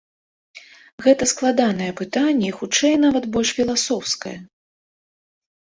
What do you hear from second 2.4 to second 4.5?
і хутчэй нават больш філасофскае.